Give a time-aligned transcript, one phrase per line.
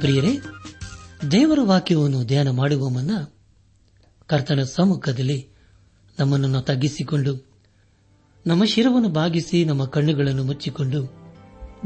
[0.00, 0.38] ಪ್ರಿಯರೇ,
[1.30, 3.10] ದೇವರ ವಾಕ್ಯವನ್ನು ಧ್ಯಾನ ಮಾಡುವ ಮುನ್ನ
[4.26, 5.48] ಕರ್ತನ ಸಮ್ಮುಖದಲ್ಲಿ
[6.18, 7.50] ನಮ್ಮನ್ನು ತಗ್ಗಿಸಿಕೊಂಡು,
[8.46, 11.00] ನಮ್ಮ ಶಿರವನ್ನು ಬಾಗಿಸಿ, ನಮ್ಮ ಕಣ್ಣುಗಳನ್ನು ಮುಚ್ಚಿಕೊಂಡು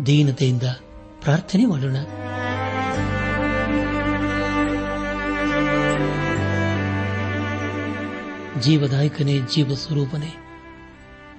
[0.06, 0.62] ದೀನತೆಯಿಂದ
[1.20, 1.96] ಪ್ರಾರ್ಥನೆ ಮಾಡೋಣ.
[8.60, 10.32] ಜೀವದಾಯಕನೇ ಜೀವ ಸ್ವರೂಪನೇ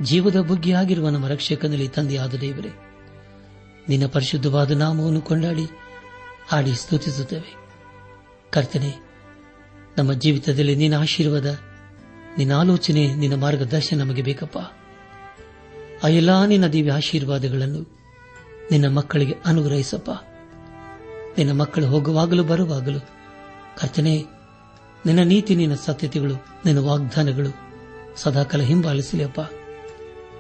[0.02, 2.72] ಜೀವದ ಬುಗ್ಗಿಯಾಗಿರುವ ನಮ್ಮ ರಕ್ಷಕನಲ್ಲಿ ತಂದೆಯಾದ ದೇವರೇ,
[3.90, 5.66] ನಿನ್ನ ಪರಿಶುದ್ಧವಾದ ನಾಮವನ್ನು ಕೊಂಡಾಡಿ
[6.48, 7.56] ಹಾಡಿ ಸ್ತುತಿಸುತ್ತೇವೆ.
[8.52, 8.96] ಕರ್ತನೆ,
[9.98, 11.58] ನಮ್ಮ ಜೀವಿತದಲ್ಲಿ ನಿನ್ನ ಆಶೀರ್ವಾದ,
[12.38, 14.58] ನಿನ್ನ ಆಲೋಚನೆ, ನಿನ್ನ ಮಾರ್ಗದರ್ಶನ ನಮಗೆ ಬೇಕಪ್ಪ.
[16.04, 18.00] ಆ ಎಲ್ಲಾ ನಿನ್ನ ದಿವ್ಯ ಆಶೀರ್ವಾದಗಳನ್ನು
[18.72, 20.12] ನಿನ್ನ ಮಕ್ಕಳಿಗೆ ಅನುಗ್ರಹಿಸಪ್ಪ.
[21.38, 23.00] ನಿನ್ನ ಮಕ್ಕಳು ಹೋಗುವಾಗಲೂ ಬರುವಾಗಲೂ,
[23.78, 24.26] ಕರ್ತನೆ,
[25.06, 26.34] ನಿನ್ನ ನೀತಿ, ನಿನ್ನ ಸತ್ಯತೆಗಳು,
[26.66, 27.56] ನಿನ್ನ ವಾಗ್ದಾನಗಳು
[28.16, 29.40] ಸದಾಕಾಲ ಹಿಂಬಾಲಿಸಲಿ ಅಪ್ಪ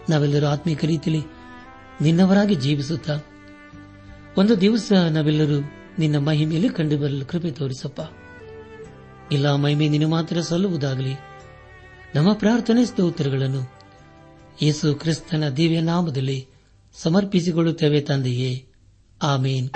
[0.09, 1.27] ನಾವೆಲ್ಲರೂ ಆತ್ಮೀಕ ರೀತಿಯಲ್ಲಿ
[2.01, 3.13] ನಿನ್ನವರಾಗಿ ಜೀವಿಸುತ್ತಾ,
[4.37, 8.01] ಒಂದು ದಿವಸ ನಾವೆಲ್ಲರೂ ನಿನ್ನ ಮಹಿಮೆಯಲ್ಲಿ ಕಂಡುಬರಲು ಕೃಪೆ ತೋರಿಸಪ್ಪ.
[9.33, 11.15] ಇಲ್ಲ, ಮಹಿಮೆ ನಿನ್ನ ಮಾತ್ರ ಸಲ್ಲುವುದಾಗಲಿ.
[12.15, 13.73] ನಮ್ಮ ಪ್ರಾರ್ಥನೆ ಸ್ತೋತ್ರಗಳನ್ನು
[14.61, 16.47] ಯೇಸು ಕ್ರಿಸ್ತನ ದಿವ್ಯ ನಾಮದಲ್ಲಿ
[17.01, 18.67] ಸಮರ್ಪಿಸಿಕೊಳ್ಳುತ್ತೇವೆ ತಂದೆಯೇ.
[19.23, 19.69] ಆಮೇನ್.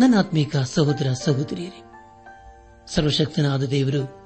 [0.00, 1.82] ನನ್ನ ಆತ್ಮೀಕ ಸಹೋದರ ಸಹೋದರಿಯರೇ,
[2.86, 4.20] ಸರ್ವಶಕ್ತನಾದ ದೇವರು,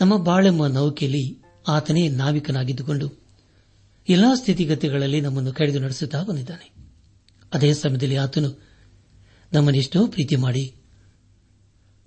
[0.00, 3.23] ನಮ್ಮ ಬಾಳೆಮ್ಮ ನೌಕೆಯಲ್ಲಿ ಆತನೇ ನಾವಿಕನಾಗಿದ್ದುಕೊಂಡು
[4.08, 6.72] ಎಲ್ಲಾ ಸ್ಥಿತಿಗತಿಗಳಲ್ಲಿ ನಮ್ಮನ್ನು ಕರೆದು ನಡೆಸುತ್ತಾ ಬಂದಿದ್ದಾನೆ.
[7.54, 8.60] ಅದೇ ಸಮಯದಲ್ಲಿ ಆತನು
[9.52, 10.76] ನಮ್ಮನ್ನೆಷ್ಟೋ ಪ್ರೀತಿ ಮಾಡಿ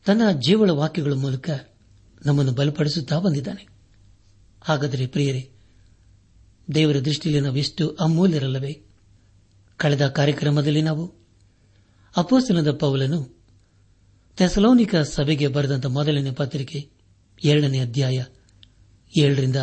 [0.05, 1.49] ತನ್ನ ಜೀವಳ ವಾಕ್ಯಗಳ ಮೂಲಕ
[2.25, 3.67] ನಮ್ಮನ್ನು ಬಲಪಡಿಸುತ್ತಾ ಬಂದಿದ್ದಾನೆ.
[4.61, 5.51] ಹಾಗಾದರೆ ಪ್ರಿಯರೇ,
[6.75, 8.81] ದೇವರ ದೃಷ್ಟಿಯಲ್ಲಿ ನಾವೆಷ್ಟು ಅಮೂಲ್ಯರಲ್ಲವೇ.
[9.77, 11.15] ಕಳೆದ ಕಾರ್ಯಕ್ರಮದಲ್ಲಿ ನಾವು
[12.17, 13.37] ಅಪೋಸ್ತನದ ಪೌಲನು
[14.37, 16.89] ಥೆಸಲೋನಿಕ ಸಭೆಗೆ ಬರೆದಂತ ಮೊದಲನೇ ಪತ್ರಿಕೆ
[17.43, 18.23] ಎರಡನೇ ಅಧ್ಯಾಯ
[19.19, 19.55] ಏಳರಿಂದ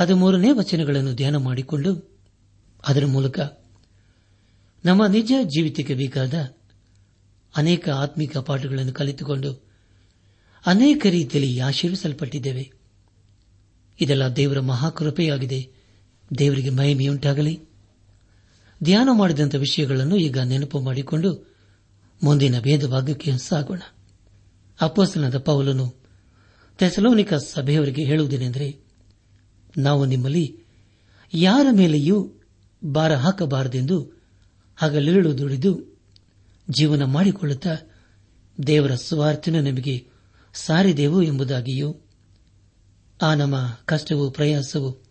[0.00, 2.16] ಹದಿಮೂರನೇ ವಚನಗಳನ್ನು ಧ್ಯಾನ ಮಾಡಿಕೊಂಡು
[2.88, 3.40] ಅದರ ಮೂಲಕ
[4.84, 6.34] ನಮ್ಮ ನಿಜ ಜೀವಿತಕ್ಕೆ ಬೇಕಾದ
[7.56, 9.66] ಅನೇಕ ಆತ್ಮಿಕ ಪಾಠಗಳನ್ನು ಕಲಿತುಕೊಂಡು
[10.66, 12.72] ಅನೇಕ ರೀತಿಯಲ್ಲಿ ಆಶೀರ್ವಿಸಲ್ಪಟ್ಟಿದ್ದೇವೆ.
[14.00, 15.70] ಇದೆಲ್ಲ ದೇವರ ಮಹಾಕೃಪೆಯಾಗಿದೆ.
[16.38, 17.60] ದೇವರಿಗೆ ಮಹಿಮೆಯುಂಟಾಗಲಿ
[18.82, 21.54] ಧ್ಯಾನ ಮಾಡಿದಂಥ ವಿಷಯಗಳನ್ನು ಈಗ ನೆನಪು ಮಾಡಿಕೊಂಡು
[22.22, 23.80] ಮುಂದಿನ ಭೇದ ಭಾಗಕ್ಕೆ ಸಾಗೋಣ.
[24.80, 25.94] ಅಪ್ಪಸ್ತನದ ಪೌಲನು
[26.78, 28.87] ತೆಸಲೋನಿಕ ಸಭೆಯವರಿಗೆ ಹೇಳುವುದೇನೆಂದರೆ
[29.78, 30.58] ನಾವು ನಿಮ್ಮಲ್ಲಿ
[31.34, 32.32] ಯಾರ ಮೇಲೆಯೂ
[32.84, 34.22] ಭಾರ ಹಾಕಬಾರದೆಂದು
[34.76, 36.00] ಹಗಲಿರುಳು ದುಡಿದು
[36.70, 37.76] ಜೀವನ ಮಾಡಿಕೊಳ್ಳುತ್ತಾ
[38.66, 40.06] ದೇವರ ಸ್ವಾರ್ಥನ ನಮಗೆ
[40.54, 41.96] ಸಾರಿದೆವು ಎಂಬುದಾಗಿಯೂ
[43.22, 45.02] ಆ ನಮ್ಮ ಕಷ್ಟವು ಪ್ರಯಾಸವು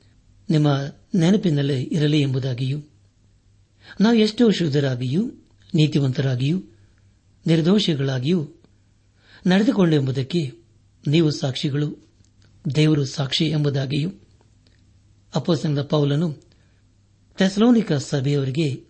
[0.50, 0.68] ನಿಮ್ಮ
[1.16, 2.80] ನೆನಪಿನಲ್ಲೇ ಇರಲಿ ಎಂಬುದಾಗಿಯೂ
[4.02, 5.32] ನಾವು ಎಷ್ಟೋ ಶುದ್ಧರಾಗಿಯೂ,
[5.74, 6.64] ನೀತಿವಂತರಾಗಿಯೂ,
[7.48, 8.50] ನಿರ್ದೋಷಿಗಳಾಗಿಯೂ
[9.46, 10.52] ನಡೆದುಕೊಂಡೆಂಬುದಕ್ಕೆ
[11.08, 11.98] ನೀವು ಸಾಕ್ಷಿಗಳು,
[12.76, 14.27] ದೇವರು ಸಾಕ್ಷಿ ಎಂಬುದಾಗಿಯೂ.
[15.38, 16.36] ಅಪೋಸಂದ ಪೌಲನು
[17.38, 18.86] ಥೆಸಲೋನಿಕ ಸಭೆಯವರಿಗೆ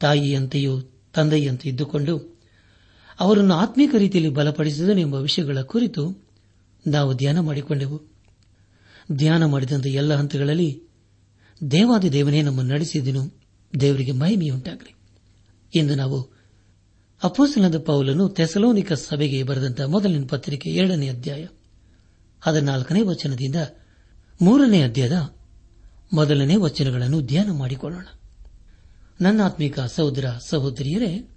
[0.00, 0.80] ತಾಯಿಯಂತೆಯೂ
[1.14, 2.40] ತಂದೆಯಂತೆ ಇದ್ದುಕೊಂಡು
[3.20, 6.28] ಅವರನ್ನು ಆತ್ಮೀಕ ರೀತಿಯಲ್ಲಿ ಬಲಪಡಿಸಿದನು ಎಂಬ ವಿಷಯಗಳ ಕುರಿತು
[6.86, 8.02] ನಾವು ಧ್ಯಾನ ಮಾಡಿಕೊಂಡೆವು.
[9.12, 10.82] ಧ್ಯಾನ ಮಾಡಿದಂಥ ಎಲ್ಲ ಹಂತಗಳಲ್ಲಿ
[11.70, 13.40] ದೇವಾದಿ ದೇವನೇ ನಮ್ಮನ್ನು ನಡೆಸಿದನು.
[13.80, 14.94] ದೇವರಿಗೆ ಮಹಿಮೆಯುಂಟಾಗಲಿ.
[15.74, 16.40] ಎಂದು ನಾವು
[17.22, 21.46] ಅಪೋಸಲದ ಪೌಲನು ತೆಸಲೋನಿಕ ಸಭೆಗೆ ಬರೆದಂತಹ ಮೊದಲಿನ ಪತ್ರಿಕೆ ಎರಡನೇ ಅಧ್ಯಾಯ
[22.40, 23.56] ಹದಿನಾಲ್ಕನೇ ವಚನದಿಂದ
[24.42, 25.34] ಮೂರನೇ ಅಧ್ಯಾಯದ
[26.12, 28.06] ಮೊದಲನೇ ವಚನಗಳನ್ನು ಧ್ಯಾನ ಮಾಡಿಕೊಳ್ಳೋಣ.
[29.20, 31.28] ನನ್ನಾತ್ಮಿಕ ಸಹೋದರ, ಸಹೋದರಿಯರೇ,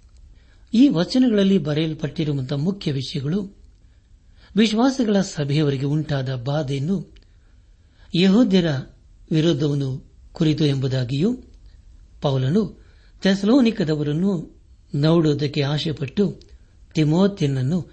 [0.74, 3.56] ಈ ವಚನಗಳಲ್ಲಿ ಬರೆಯಲ್ಪಟ್ಟಿರುವಂತಹ ಮುಖ್ಯ ವಿಷಯಗಳು
[4.56, 7.14] ವಿಶ್ವಾಸಗಳ ಸಭೆಯವರಿಗೆ ಉಂಟಾದ ಬಾಧೆಯನ್ನು
[8.20, 8.66] ಯಹೋದ್ಯರ
[9.30, 11.38] ವಿರೋಧವನ್ನು ಕುರಿತು ಎಂಬುದಾಗಿಯೂ
[12.22, 12.84] ಪೌಲನು
[13.22, 14.60] ತೆಸಲೋನಿಕದವರನ್ನು
[14.94, 16.40] ನೋಡುವುದಕ್ಕೆ ಆಶೆಪಟ್ಟು
[16.94, 17.90] ತಿಮೋತ್ಯನನ್ನು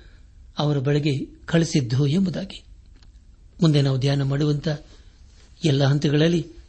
[0.57, 2.63] ಅವರ ಬಳಿಗೆ ಕಳಿಸಿದ್ದು ಎಂಬುದಾಗಿ.
[3.61, 4.79] ಮುಂದೆ ನಾವು ಧ್ಯಾನ ಮಾಡುವಂತಹ
[5.65, 6.60] ಎಲ್ಲ ಹಂತಗಳಲ್ಲಿ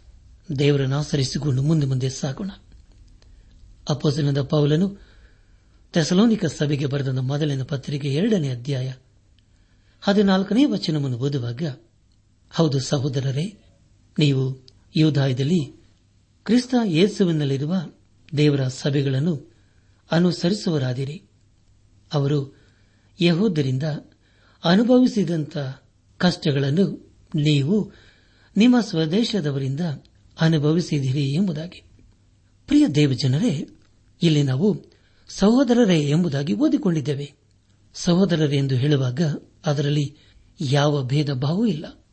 [0.59, 2.51] ದೇವರನ್ನು ಆಚರಿಸಿಕೊಂಡು ಮುಂದೆ ಮುಂದೆ ಸಾಗೋಣ.
[3.89, 4.99] ಅಪೋಸನದ ಪೌಲನು
[5.93, 8.93] ತೆಸಲೋನಿಕ ಸಭೆಗೆ ಬರೆದ ಮೊದಲಿನ ಪತ್ರಿಕೆ ಎರಡನೇ ಅಧ್ಯಾಯ
[10.01, 11.63] ಹದಿನಾಲ್ಕನೇ ವಚನವನ್ನು ಓದುವಾಗ,
[12.51, 13.59] ಹೌದು ಸಹೋದರರೇ,
[14.19, 14.67] ನೀವು
[14.97, 15.83] ಯೋಧಾಯದಲ್ಲಿ
[16.45, 17.75] ಕ್ರಿಸ್ತ ಯೇಸುವಿನಲ್ಲಿರುವ
[18.37, 19.53] ದೇವರ ಸಭೆಗಳನ್ನು
[20.13, 21.23] ಅನುಸರಿಸುವರಾದಿರಿ
[22.13, 22.57] ಅವರು
[23.21, 23.83] ಯಹೋದರಿಂದ
[24.65, 25.59] ಅನುಭವಿಸಿದಂಥ
[26.19, 27.93] ಕಷ್ಟಗಳನ್ನು ನೀವು
[28.57, 29.81] ನಿಮ್ಮ ಸ್ವದೇಶದವರಿಂದ
[30.43, 31.85] ಅನುಭವಿಸಿದಿರಿ ಎಂಬುದಾಗಿ.
[32.67, 33.69] ಪ್ರಿಯ ದೇವಜನರೇ,
[34.23, 34.85] ಇಲ್ಲಿ ನಾವು
[35.29, 37.33] ಸಹೋದರರೇ ಎಂಬುದಾಗಿ ಓದಿಕೊಂಡಿದ್ದೇವೆ.
[37.95, 39.21] ಸಹೋದರರೇ ಎಂದು ಹೇಳುವಾಗ
[39.67, 40.17] ಅದರಲ್ಲಿ
[40.61, 42.05] ಯಾವ ಭೇದ ಭಾವವೂ ಇಲ್ಲ.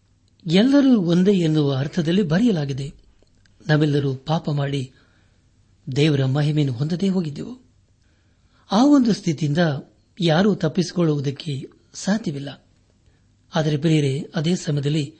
[0.52, 2.94] ಎಲ್ಲರೂ ಒಂದೇ ಎನ್ನುವ ಅರ್ಥದಲ್ಲಿ ಬರೆಯಲಾಗಿದೆ.
[3.68, 4.92] ನಾವೆಲ್ಲರೂ ಪಾಪ ಮಾಡಿ
[5.96, 7.70] ದೇವರ ಮಹಿಮೆಯನ್ನು ಹೊಂದದೇ ಹೋಗಿದ್ದೆವು.
[8.72, 9.58] ಆ ಒಂದು ಸ್ಥಿತಿಯಿಂದ
[10.22, 12.68] ಯಾರೂ ತಪ್ಪಿಸಿಕೊಳ್ಳುವುದಕ್ಕೆ ಸಾಧ್ಯವಿಲ್ಲ.
[13.56, 15.16] ಆದರೆ ಬೇರೆ ಅದೇ ಸಮಯದಲ್ಲಿ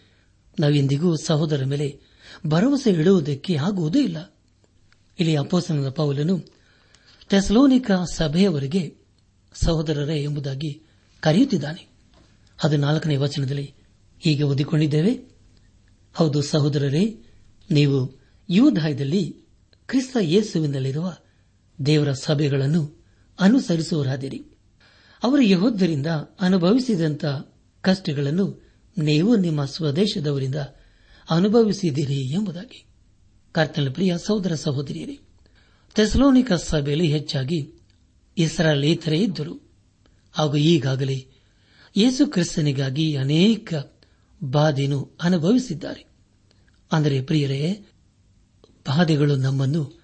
[0.60, 2.09] ನಾವೆಂದಿಗೂ ಸಹೋದರ ಮೇಲೆ
[2.48, 4.34] ಭರವಸೆ ಇಡುವುದಕ್ಕೆ ಆಗುವುದೂ ಇಲ್ಲ.
[5.20, 6.42] ಇಲ್ಲಿ ಅಪೋಸನದ ಪೌಲನು
[7.30, 8.96] ತೆಸಲೋನಿಕ ಸಭೆಯವರಿಗೆ
[9.54, 10.82] ಸಹೋದರರೇ ಎಂಬುದಾಗಿ
[11.20, 11.88] ಕರೆಯುತ್ತಿದ್ದಾನೆ.
[12.58, 13.74] ಹದಿನಾಲ್ಕನೇ ವಚನದಲ್ಲಿ
[14.20, 15.20] ಹೀಗೆ ಓದಿಕೊಂಡಿದ್ದೇವೆ,
[16.14, 17.24] ಹೌದು ಸಹೋದರರೇ,
[17.72, 18.20] ನೀವು
[18.50, 19.36] ಯುವದಾಯದಲ್ಲಿ
[19.88, 21.16] ಕ್ರಿಸ್ತ ಯೇಸುವಿನಲ್ಲಿರುವ
[21.86, 23.06] ದೇವರ ಸಭೆಗಳನ್ನು
[23.40, 24.46] ಅನುಸರಿಸುವರಾದಿರಿ
[25.24, 26.08] ಅವರು ಯಹೋದ್ಯರಿಂದ
[26.40, 27.26] ಅನುಭವಿಸಿದಂಥ
[27.82, 28.64] ಕಷ್ಟಗಳನ್ನು
[28.98, 30.56] ನೀವು ನಿಮ್ಮ ಸ್ವದೇಶದವರಿಂದ
[31.30, 32.86] ಅನುಭವಿಸಿದಿರಿ ಎಂಬುದಾಗಿ.
[33.52, 35.20] ಕರ್ತನ ಪ್ರಿಯ ಸಹೋದರ ಸಹೋದರಿಯರೇ
[35.96, 37.74] ತೆಸಲೋನಿಕ ಸಭೆಯಲ್ಲಿ ಹೆಚ್ಚಾಗಿ
[38.38, 39.70] ಇಸ್ರಾಲೇತರೇ ಇದ್ದರು.
[40.32, 41.28] ಹಾಗೂ ಈಗಾಗಲೇ
[41.98, 43.74] ಯೇಸು ಕ್ರಿಸ್ತನಿಗಾಗಿ ಅನೇಕ
[44.44, 46.06] ಬಾಧೆಯನ್ನು ಅನುಭವಿಸಿದ್ದಾರೆ.
[46.92, 47.74] ಅಂದರೆ ಪ್ರಿಯರೇ,
[48.88, 50.00] ಬಾಧೆಗಳು ನಮ್ಮನ್ನು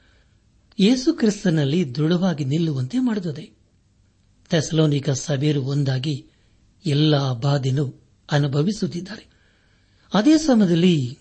[0.80, 3.52] ಯೇಸು ಕ್ರಿಸ್ತನಲ್ಲಿ ದೃಢವಾಗಿ ನಿಲ್ಲುವಂತೆ ಮಾಡುತ್ತದೆ.
[4.50, 6.28] ತೆಸಲೋನಿಕ ಸಭೆಯರು ಒಂದಾಗಿ
[6.86, 9.35] ಎಲ್ಲಾ ಬಾಧೆಯನ್ನು ಅನುಭವಿಸುತ್ತಿದ್ದಾರೆ.
[10.16, 11.20] ಅದೇ ಸಮಯದಲ್ಲಿ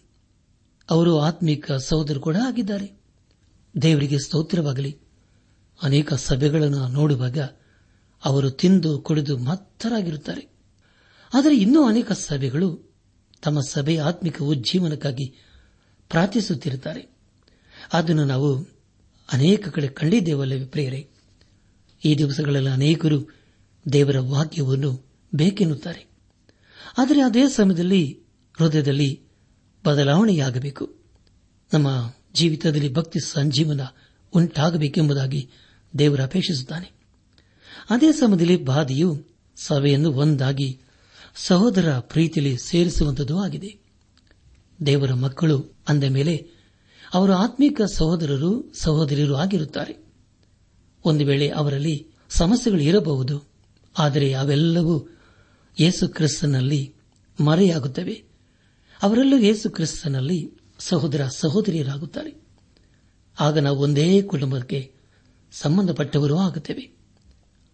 [0.90, 3.00] ಅವರು ಆತ್ಮಿಕ ಸಹೋದರು ಕೂಡ ಆಗಿದ್ದಾರೆ.
[3.82, 4.98] ದೇವರಿಗೆ ಸ್ತೋತ್ರವಾಗಲಿ.
[5.82, 7.38] ಅನೇಕ ಸಭೆಗಳನ್ನು ನೋಡುವಾಗ
[8.24, 10.48] ಅವರು ತಿಂದು ಕುಡಿದು ಮತ್ತರಾಗಿರುತ್ತಾರೆ.
[11.34, 12.94] ಆದರೆ ಇನ್ನೂ ಅನೇಕ ಸಭೆಗಳು
[13.42, 15.34] ತಮ್ಮ ಸಭೆಯ ಆತ್ಮಿಕ ಉಜ್ಜೀವನಕ್ಕಾಗಿ
[16.08, 17.16] ಪ್ರಾರ್ಥಿಸುತ್ತಿರುತ್ತಾರೆ.
[17.92, 18.66] ಅದನ್ನು ನಾವು
[19.32, 21.08] ಅನೇಕ ಕಡೆ ಕಂಡಿದ್ದೇವಲ್ಲವೇ ಪ್ರೇರೆ
[22.04, 23.34] ಈ ದಿವಸಗಳಲ್ಲಿ ಅನೇಕರು
[23.92, 26.06] ದೇವರ ವಾಕ್ಯವನ್ನು ಬೇಕೆನ್ನುತ್ತಾರೆ.
[26.98, 28.23] ಆದರೆ ಅದೇ ಸಮಯದಲ್ಲಿ
[28.58, 29.22] ಹೃದಯದಲ್ಲಿ
[29.84, 30.84] ಬದಲಾವಣೆಯಾಗಬೇಕು.
[31.72, 31.88] ನಮ್ಮ
[32.34, 33.80] ಜೀವಿತದಲ್ಲಿ ಭಕ್ತಿ ಸಂಜೀವನ
[34.32, 35.50] ಉಂಟಾಗಬೇಕೆಂಬುದಾಗಿ
[35.98, 36.88] ದೇವರು ಅಪೇಕ್ಷಿಸುತ್ತಾನೆ.
[37.90, 40.80] ಅದೇ ಸಮಯದಲ್ಲಿ ಬಾಧೆಯು ಸಭೆಯನ್ನು ಒಂದಾಗಿ
[41.34, 43.70] ಸಹೋದರ ಪ್ರೀತಿಯಲ್ಲಿ ಸೇರಿಸುವಂತದ್ದು ಆಗಿದೆ.
[44.86, 45.58] ದೇವರ ಮಕ್ಕಳು
[45.88, 46.34] ಅಂದ ಮೇಲೆ
[47.14, 49.94] ಅವರು ಆತ್ಮೀಕ ಸಹೋದರರು, ಸಹೋದರಿಯರು ಆಗಿರುತ್ತಾರೆ.
[51.04, 53.44] ಒಂದು ವೇಳೆ ಅವರಲ್ಲಿ ಸಮಸ್ಯೆಗಳು ಇರಬಹುದು,
[53.98, 55.08] ಆದರೆ ಅವೆಲ್ಲವೂ
[55.80, 56.94] ಯೇಸು ಕ್ರಿಸ್ತನಲ್ಲಿ
[57.40, 58.33] ಮರೆಯಾಗುತ್ತವೆ.
[59.04, 62.42] ಅವರೆಲ್ಲೂ ಯೇಸು ಕ್ರಿಸ್ತನಲ್ಲಿ ಸಹೋದರ ಸಹೋದರಿಯರಾಗುತ್ತಾರೆ.
[63.40, 64.94] ಆಗ ನಾವು ಒಂದೇ ಕುಟುಂಬಕ್ಕೆ
[65.52, 66.96] ಸಂಬಂಧಪಟ್ಟವರೂ ಆಗುತ್ತೇವೆ.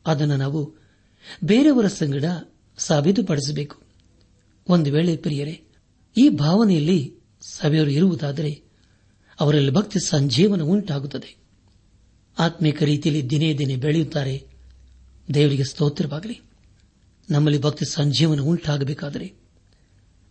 [0.07, 0.75] ಅದನ್ನು ನಾವು
[1.45, 2.25] ಬೇರೆಯವರ ಸಂಗಡ
[2.79, 3.83] ಸಾಬೀತುಪಡಿಸಬೇಕು.
[4.69, 5.65] ಒಂದು ವೇಳೆ ಪ್ರಿಯರೇ,
[6.17, 8.63] ಈ ಭಾವನೆಯಲ್ಲಿ ಸಭೆಯವರು ಇರುವುದಾದರೆ
[9.41, 11.37] ಅವರಲ್ಲಿ ಭಕ್ತಿ ಸಂಜೀವನ ಉಂಟಾಗುತ್ತದೆ.
[12.39, 14.47] ಆತ್ಮಿಕ ರೀತಿಯಲ್ಲಿ ದಿನೇ ದಿನೇ ಬೆಳೆಯುತ್ತಾರೆ.
[15.35, 16.41] ದೇವರಿಗೆ ಸ್ತೋತ್ರವಾಗಲಿ.
[17.31, 19.40] ನಮ್ಮಲ್ಲಿ ಭಕ್ತಿ ಸಂಜೀವನ ಉಂಟಾಗಬೇಕಾದರೆ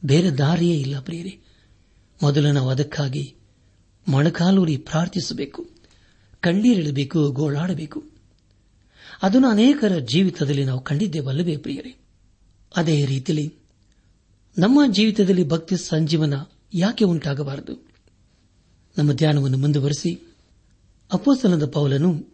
[0.05, 1.39] ಬೇರೆ ದಾರಿಯೇ ಇಲ್ಲ ಪ್ರಿಯರೇ.
[2.23, 3.35] ಮೊದಲು ನಾವು ಅದಕ್ಕಾಗಿ
[4.07, 5.69] ಮೊಣಕಾಲೂರಿ ಪ್ರಾರ್ಥಿಸಬೇಕು,
[6.39, 8.03] ಕಣ್ಣೀರಿಡಬೇಕು, ಗೋಳಾಡಬೇಕು.
[9.23, 11.95] ಅದನ್ನು ಅನೇಕರ ಜೀವಿತದಲ್ಲಿ ನಾವು ಕಂಡಿದ್ದೇವಲ್ಲವೇ ಪ್ರಿಯರೇ.
[12.75, 13.53] ಅದೇ ರೀತಿಯಲ್ಲಿ
[14.57, 16.33] ನಮ್ಮ ಜೀವಿತದಲ್ಲಿ ಭಕ್ತಿ ಸಂಜೀವನ
[16.73, 17.89] ಯಾಕೆ ಉಂಟಾಗಬಾರದು?
[18.97, 20.35] ನಮ್ಮ ಧ್ಯಾನವನ್ನು ಮುಂದುವರೆಸಿ
[21.13, 22.27] ಅಪೋಸಲದ ಪೌಲನು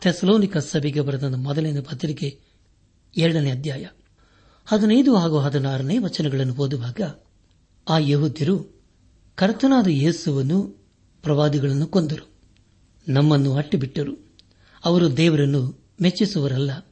[0.00, 2.40] ಥೆಸಲೋನಿಕ ಸಭೆಗೆ ಬರೆದ ಮೊದಲನೇ ಪತ್ರಿಕೆ
[3.16, 3.86] ಎರಡನೇ ಅಧ್ಯಾಯ.
[4.66, 7.00] ಹದಿನೈದು ಹಾಗೂ ಹದಿನಾರನೇ ವಚನಗಳನ್ನು ಓದುವಾಗ
[7.88, 8.82] ಆ ಯಹುದ್ಯರು
[9.34, 10.86] ಕರ್ತನಾದ ಯೇಸುವನ್ನು
[11.22, 12.28] ಪ್ರವಾದಿಗಳನ್ನು ಕೊಂದರು.
[13.08, 14.16] ನಮ್ಮನ್ನು ಅಟ್ಟಿಬಿಟ್ಟರು.
[14.84, 16.86] ಅವರು ದೇವರನ್ನು ಮೆಚ್ಚಿಸುವರಲ್ಲ.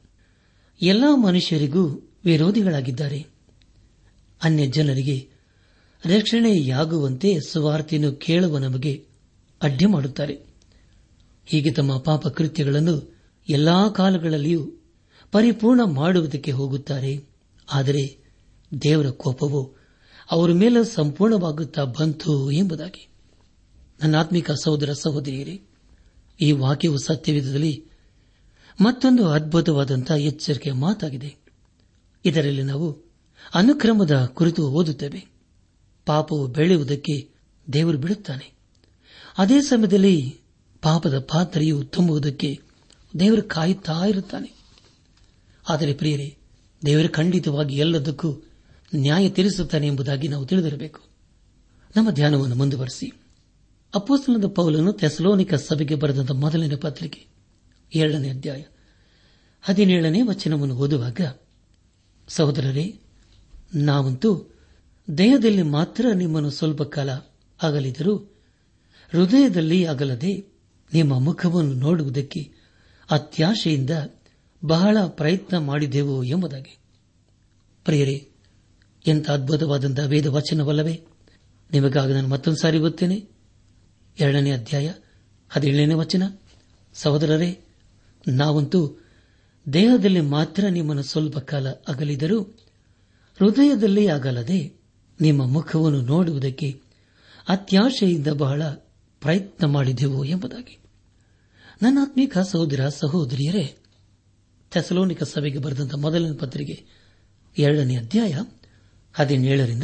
[0.81, 3.25] ಎಲ್ಲಾ ಮನುಷ್ಯರಿಗೂ ವಿರೋಧಿಗಳಾಗಿದ್ದಾರೆ.
[4.43, 5.29] ಅನ್ಯ ಜನರಿಗೆ
[6.05, 9.05] ರಕ್ಷಣೆಯಾಗುವಂತೆ ಸುವಾರ್ತೆಯನ್ನು ಕೇಳುವ ನಮಗೆ
[9.61, 10.39] ಅಡ್ಡಿ ಮಾಡುತ್ತಾರೆ.
[11.45, 13.15] ಹೀಗೆ ತಮ್ಮ ಪಾಪ ಕೃತ್ಯಗಳನ್ನು
[13.49, 14.71] ಎಲ್ಲಾ ಕಾಲಗಳಲ್ಲಿಯೂ
[15.31, 17.34] ಪರಿಪೂರ್ಣ ಮಾಡುವುದಕ್ಕೆ ಹೋಗುತ್ತಾರೆ.
[17.71, 18.17] ಆದರೆ
[18.81, 19.75] ದೇವರ ಕೋಪವು
[20.31, 23.07] ಅವರ ಮೇಲೆ ಸಂಪೂರ್ಣವಾಗುತ್ತಾ ಬಂತು ಎಂಬುದಾಗಿ.
[24.01, 25.61] ನನ್ನ ಆತ್ಮಿಕ ಸಹೋದರ ಸಹೋದರಿಯರೇ,
[26.41, 27.85] ಈ ವಾಕ್ಯವು ಸತ್ಯವಿಧದಲ್ಲಿ
[28.81, 31.35] ಮತ್ತೊಂದು ಅದ್ಭುತವಾದಂತಹ ಎಚ್ಚರಿಕೆಯ ಮಾತಾಗಿದೆ.
[32.25, 33.05] ಇದರಲ್ಲಿ ನಾವು
[33.53, 35.25] ಅನುಕ್ರಮದ ಕುರಿತು ಓದುತ್ತೇವೆ.
[36.05, 37.29] ಪಾಪವು ಬೆಳೆಯುವುದಕ್ಕೆ
[37.73, 38.53] ದೇವರು ಬಿಡುತ್ತಾನೆ.
[39.37, 40.39] ಅದೇ ಸಮಯದಲ್ಲಿ
[40.81, 42.59] ಪಾಪದ ಪಾತ್ರೆಯು ತುಂಬುವುದಕ್ಕೆ
[43.19, 44.53] ದೇವರು ಕಾಯುತ್ತಾ ಇರುತ್ತಾನೆ.
[45.69, 46.34] ಆದರೆ ಪ್ರಿಯರೇ
[46.85, 48.43] ದೇವರು ಖಂಡಿತವಾಗಿ ಎಲ್ಲದಕ್ಕೂ
[48.95, 51.01] ನ್ಯಾಯ ತೀರಿಸುತ್ತಾನೆ ಎಂಬುದಾಗಿ ನಾವು ತಿಳಿದಿರಬೇಕು.
[51.95, 53.11] ನಮ್ಮ ಧ್ಯಾನವನ್ನು ಮುಂದುವರೆಸಿ.
[53.95, 57.27] ಅಪ್ಪೋಸ್ತನದ ಪೌಲನ್ನು ತೆಸಲೋನಿಕ ಸಭೆಗೆ ಬರೆದ ಮೊದಲನೇ ಪತ್ರಿಕೆ
[57.95, 58.63] ಎರಡನೇ ಅಧ್ಯಾಯ,
[59.61, 61.21] ಹದಿನೇಳನೇ ವಚನವನ್ನು ಓದುವಾಗ,
[62.27, 62.99] ಸಹೋದರರೇ,
[63.75, 64.51] ನಾವಂತೂ
[65.17, 67.11] ದೇಹದಲ್ಲಿ ಮಾತ್ರ ನಿಮ್ಮನ್ನು ಸ್ವಲ್ಪ ಕಾಲ
[67.61, 68.17] ಅಗಲಿದರೂ
[69.11, 70.53] ಹೃದಯದಲ್ಲಿ ಅಗಲದೆ
[70.93, 72.51] ನಿಮ್ಮ ಮುಖವನ್ನು ನೋಡುವುದಕ್ಕೆ
[73.11, 73.89] ಅತ್ಯಾಶೆಯಿಂದ
[74.65, 76.77] ಬಹಳ ಪ್ರಯತ್ನ ಮಾಡಿದೆವು ಎಂಬುದಾಗಿ.
[77.85, 78.29] ಪ್ರಿಯರೇ,
[79.07, 81.03] ಎಂಥ ಅದ್ಭುತವಾದಂತಹ ವೇದ ವಚನವಲ್ಲವೇ
[81.73, 83.27] ನಿಮಗಾಗ ನಾನು ಮತ್ತೊಂದು ಸಾರಿ ಓದ್ತೇನೆ
[84.19, 84.93] ಎರಡನೇ ಅಧ್ಯಾಯ,
[85.49, 86.23] ಹದಿನೇಳನೇ ವಚನ.
[86.93, 87.59] ಸಹೋದರರೇ,
[88.27, 89.01] ನಾವಂತೂ
[89.73, 92.41] ದೇಹದಲ್ಲಿ ಮಾತ್ರ ನಿಮ್ಮನ್ನು ಸ್ವಲ್ಪ ಕಾಲ ಅಗಲಿದರೂ
[93.39, 94.73] ಹೃದಯದಲ್ಲಿ ಆಗಲದೆ
[95.21, 96.81] ನಿಮ್ಮ ಮುಖವನ್ನು ನೋಡುವುದಕ್ಕೆ
[97.49, 98.63] ಅತ್ಯಾಶೆಯಿಂದ ಬಹಳ
[99.21, 100.77] ಪ್ರಯತ್ನ ಮಾಡಿದೆವು ಎಂಬುದಾಗಿ.
[101.81, 103.75] ನನ್ನ ಆತ್ಮೀಕ ಸಹೋದರ ಸಹೋದರಿಯರೇ
[104.75, 106.85] ಥೆಸಲೋನಿಕ ಸಭೆಗೆ ಬರೆದಂತಹ ಮೊದಲನೇ ಪತ್ರಿಕೆ
[107.57, 108.33] ಎರಡನೇ ಅಧ್ಯಾಯ
[109.13, 109.83] ಹದಿನೇಳರಿಂದ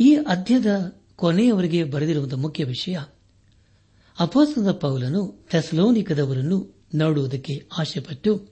[0.00, 2.98] ಈ ಅಧ್ಯಾಯದ ಕೊನೆಯವರಿಗೆ ಬರೆದಿರುವಂತಹ ಮುಖ್ಯ ವಿಷಯ
[4.20, 8.48] ಅಪಾಸದ ಪೌಲನು ಥೆಸಲೋನಿಕದವರನ್ನು ನೋಡುವುದಕ್ಕೆ ಆಶೆಪಟ್ಟು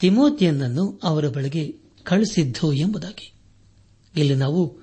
[0.00, 3.34] ತಿಮೋತಿಯನ್ನನ್ನು ಅವರ ಬಳಿಗೆ ಕಳಿಸಿದ್ದು ಎಂಬುದಾಗಿ.
[4.16, 4.78] ಇಲ್ಲಿ ನಾವು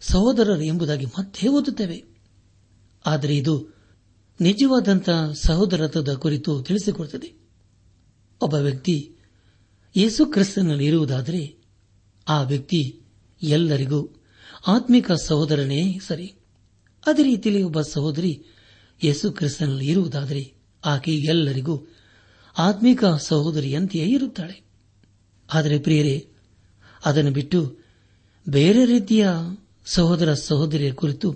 [0.00, 2.04] ಸಹೋದರರು ಎಂಬುದಾಗಿ ಮತ್ತೆ ಓದುತ್ತೇವೆ.
[3.06, 3.68] ಆದರೆ ಇದು
[4.40, 7.43] ನಿಜವಾದಂತಹ ಸಹೋದರತ್ವದ ಕುರಿತು ತಿಳಿಸಿಕೊಡುತ್ತದೆ.
[8.40, 9.12] ಒಬ್ಬ ವ್ಯಕ್ತಿ
[9.96, 11.56] ಯೇಸು ಕ್ರಿಸ್ತನಲ್ಲಿ ಇರುವುದಾದರೆ
[12.28, 13.00] ಆ ವ್ಯಕ್ತಿ
[13.42, 14.08] ಎಲ್ಲರಿಗೂ
[14.66, 16.34] ಆತ್ಮಿಕ ಸಹೋದರನೇ ಸರಿ.
[17.06, 18.42] ಅದೇ ರೀತಿಯಲ್ಲಿ ಒಬ್ಬ ಸಹೋದರಿ
[19.04, 21.86] ಯೇಸು ಕ್ರಿಸ್ತನಲ್ಲಿ ಇರುವುದಾದರೆ ಆಕೆ ಎಲ್ಲರಿಗೂ
[22.58, 24.64] ಆತ್ಮಿಕ ಸಹೋದರಿಯಂತೆಯೇ ಇರುತ್ತಾಳೆ.
[25.52, 26.28] ಆದರೆ ಪ್ರಿಯರೇ,
[27.04, 27.78] ಅದನ್ನು ಬಿಟ್ಟು
[28.48, 29.28] ಬೇರೆ ರೀತಿಯ
[29.84, 31.34] ಸಹೋದರ ಸಹೋದರಿಯ ಕುರಿತು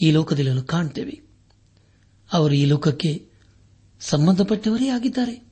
[0.00, 1.20] ಈ ಲೋಕದಲ್ಲಿ ಕಾಣ್ತೇವೆ.
[2.32, 3.28] ಅವರು ಈ ಲೋಕಕ್ಕೆ
[4.00, 5.45] ಸಂಬಂಧಪಟ್ಟವರೇ ಆಗಿದ್ದಾರೆ.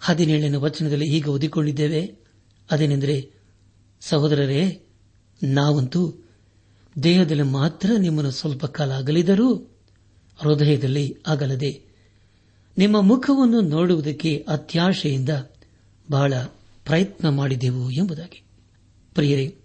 [0.00, 2.16] ಹದಿನೇಳನೇ ವಚನದಲ್ಲಿ ಈಗ ಓದಿಕೊಂಡಿದ್ದೇವೆ.
[2.70, 3.30] ಅದೇನೆಂದರೆ,
[4.00, 4.82] ಸಹೋದರರೇ,
[5.42, 6.14] ನಾವಂತೂ
[7.02, 9.54] ದೇಹದಲ್ಲಿ ಮಾತ್ರ ನಿಮ್ಮನ್ನು ಸ್ವಲ್ಪ ಕಾಲ ಅಗಲಿದರೂ
[10.36, 11.84] ಹೃದಯದಲ್ಲಿ ಅಗಲದೆ
[12.78, 15.28] ನಿಮ್ಮ ಮುಖವನ್ನು ನೋಡುವುದಕ್ಕೆ ಅತ್ಯಾಶೆಯಿಂದ
[16.10, 16.34] ಬಹಳ
[16.84, 18.42] ಪ್ರಯತ್ನ ಮಾಡಿದೆವು ಎಂಬುದಾಗಿ.
[19.14, 19.56] ಪ್ರಿಯರೇ,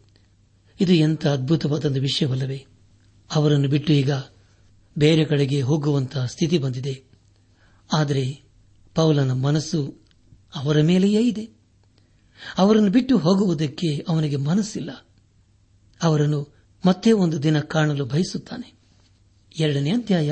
[0.82, 2.66] ಇದು ಎಂಥ ಅದ್ಭುತವಾದ ವಿಷಯವಲ್ಲವೇ.
[3.36, 4.12] ಅವರನ್ನು ಬಿಟ್ಟು ಈಗ
[4.98, 7.04] ಬೇರೆ ಕಡೆಗೆ ಹೋಗುವಂತಹ ಸ್ಥಿತಿ ಬಂದಿದೆ.
[7.94, 8.44] ಆದರೆ
[8.96, 10.03] ಪೌಲನ ಮನಸ್ಸು
[10.56, 11.50] ಅವರ ಮೇಲೆಯೇ ಇದೆ.
[12.58, 15.06] ಅವರನ್ನು ಬಿಟ್ಟು ಹೋಗುವುದಕ್ಕೆ ಅವನಿಗೆ ಮನಸ್ಸಿಲ್ಲ.
[16.04, 16.54] ಅವರನ್ನು
[16.86, 18.74] ಮತ್ತೆ ಒಂದು ದಿನ ಕಾಣಲು ಬಯಸುತ್ತಾನೆ.
[19.60, 20.32] ಎರಡನೇ ಅಧ್ಯಾಯ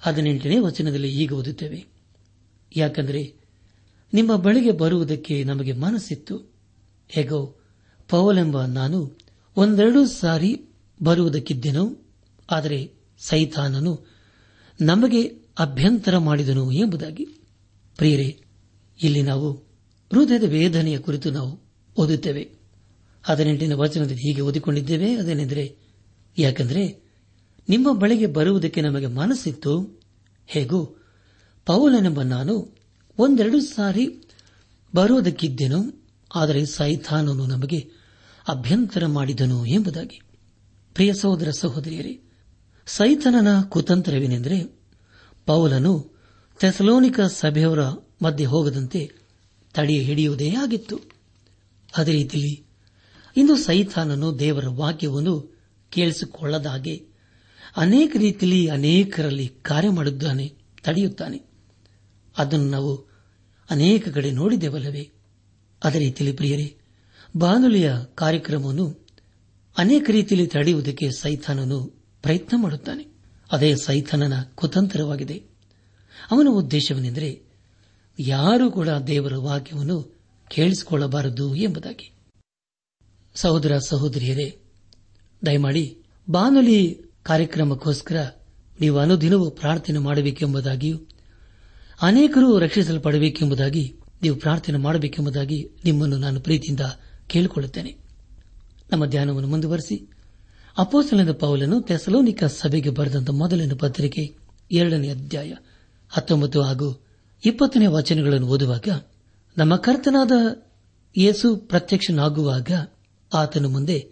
[0.00, 1.86] ಹದಿನೆಂಟನೇ ವಚನದಲ್ಲಿ ಈಗ ಓದುತ್ತೇವೆ.
[2.76, 3.34] ಯಾಕಂದರೆ
[4.14, 6.52] ನಿಮ್ಮ ಬಳಿಗೆ ಬರುವುದಕ್ಕೆ ನಮಗೆ ಮನಸ್ಸಿತ್ತು.
[7.08, 7.56] ಹೇಗೋ
[8.08, 9.18] ಪೌಲೆಂಬ ನಾನು
[9.56, 10.64] ಒಂದೆರಡು ಸಾರಿ
[11.02, 12.08] ಬರುವುದಕ್ಕಿದ್ದೆನು,
[12.50, 14.06] ಆದರೆ ಸೈತಾನನು
[14.80, 15.22] ನಮಗೆ
[15.58, 17.24] ಅಭ್ಯಂತರ ಮಾಡಿದನು ಎಂಬುದಾಗಿ.
[17.96, 18.44] ಪ್ರಿಯರೇ
[19.02, 19.52] ಇಲ್ಲಿ ನಾವು
[20.12, 21.60] ಹೃದಯದ ವೇದನೆಯ ಕುರಿತು ನಾವು
[21.98, 22.58] ಓದುತ್ತೇವೆ.
[23.22, 25.16] ಹದಿನೆಂಟನೇ ವಚನದಲ್ಲಿ ಹೀಗೆ ಓದಿಕೊಂಡಿದ್ದೇವೆ.
[25.16, 25.78] ಅದೇನೆಂದರೆ,
[26.38, 27.08] ಯಾಕೆಂದರೆ,
[27.68, 30.00] ನಿಮ್ಮ ಬಳಿಗೆ ಬರುವುದಕ್ಕೆ ನಮಗೆ ಮನಸ್ಸಿತ್ತು.
[30.46, 30.84] ಹೇಗೂ,
[31.66, 32.76] ಪೌಲನೆಂಬ ನಾನು
[33.18, 34.28] ಒಂದೆರಡು ಸಾರಿ
[34.94, 37.90] ಬರುವುದಕ್ಕಿದ್ದೆನು, ಆದರೆ ಸೈತಾನನು ನಮಗೆ
[38.48, 40.20] ಅಭ್ಯಂತರ ಮಾಡಿದನು ಎಂಬುದಾಗಿ.
[40.94, 42.20] ಪ್ರಿಯ ಸಹೋದರ ಸಹೋದರಿಯರೇ,
[42.86, 44.80] ಸೈತನನ ಕುತಂತ್ರವೇನೆಂದರೆ,
[45.46, 46.14] ಪೌಲನು
[46.60, 47.80] ಥೆಸಲೋನಿಕ ಸಭೆಯವರ
[48.22, 49.12] ಮಧ್ಯೆ ಹೋಗದಂತೆ
[49.74, 51.00] ತಡೆ ಹಿಡಿಯುವುದೇ ಆಗಿತ್ತು.
[51.96, 52.64] ಅದೇ ರೀತಿಯಲ್ಲಿ
[53.36, 55.58] ಇಂದು ಸೈತಾನನು ದೇವರ ವಾಕ್ಯವನ್ನು
[55.90, 57.06] ಕೇಳಿಸಿಕೊಳ್ಳದಾಗೆ
[57.76, 61.42] ಅನೇಕ ರೀತಿಯಲ್ಲಿ ಅನೇಕರಲ್ಲಿ ಕಾರ್ಯ ಮಾಡುತ್ತಾನೆ, ತಡೆಯುತ್ತಾನೆ.
[62.38, 63.08] ಅದನ್ನು ನಾವು
[63.70, 65.10] ಅನೇಕ ಕಡೆ ನೋಡಿದ್ದೇವಲ್ಲವೇ
[65.84, 66.76] ಅದೇ ರೀತಿಯಲ್ಲಿ ಪ್ರಿಯರೇ,
[67.36, 69.06] ಬಾನುಲಿಯ ಕಾರ್ಯಕ್ರಮವನ್ನು
[69.78, 71.86] ಅನೇಕ ರೀತಿಯಲ್ಲಿ ತಡೆಯುವುದಕ್ಕೆ ಸೈತಾನನು
[72.22, 73.06] ಪ್ರಯತ್ನ ಮಾಡುತ್ತಾನೆ.
[73.52, 75.42] ಅದೇ ಸೈತಾನನ ಕುತಂತ್ರವಾಗಿದೆ.
[76.30, 77.47] ಅವನ ಉದ್ದೇಶವೇನೆಂದರೆ
[78.18, 80.16] ಯಾರೂ ಕೂಡ ದೇವರ ವಾಕ್ಯವನ್ನು
[80.50, 82.12] ಕೇಳಿಸಿಕೊಳ್ಳಬಾರದು ಎಂಬುದಾಗಿ.
[83.34, 84.58] ಸಹೋದರ ಸಹೋದರಿಯರೇ,
[85.46, 85.98] ದಯಮಾಡಿ
[86.30, 88.26] ಬಾನುಲಿ ಕಾರ್ಯಕ್ರಮಕ್ಕೋಸ್ಕರ
[88.80, 90.98] ನೀವು ಅನುದಿನವೂ ಪ್ರಾರ್ಥನೆ ಮಾಡಬೇಕೆಂಬುದಾಗಿಯೂ,
[92.02, 96.80] ಅನೇಕರು ರಕ್ಷಿಸಲ್ಪಡಬೇಕೆಂಬುದಾಗಿ ನೀವು ಪ್ರಾರ್ಥನೆ ಮಾಡಬೇಕೆಂಬುದಾಗಿ ನಿಮ್ಮನ್ನು ನಾನು ಪ್ರೀತಿಯಿಂದ
[97.26, 97.96] ಕೇಳಿಕೊಳ್ಳುತ್ತೇನೆ.
[98.92, 100.10] ನಮ್ಮ ಧ್ಯಾನವನ್ನು ಮುಂದುವರೆಸಿ
[100.78, 104.36] ಅಪೋಸಲದ ಪೌಲನು ತೆಸಲೋನಿಕ ಸಭೆಗೆ ಬರೆದಂತಹ ಮೊದಲಿನ ಪತ್ರಿಕೆ
[104.72, 105.54] ಎರಡನೇ ಅಧ್ಯಾಯ
[106.08, 107.07] ಹತ್ತೊಂಬತ್ತು ಹಾಗೂ
[107.44, 108.88] ಇಪ್ಪತ್ತನೇ ವಚನಗಳನ್ನು ಓದುವಾಗ,
[109.58, 110.32] ನಮ್ಮ ಕರ್ತನಾದ
[111.16, 112.70] ಯೇಸು ಪ್ರತ್ಯಕ್ಷನಾಗುವಾಗ
[113.34, 114.10] ಆತನ ಮುಂದೆ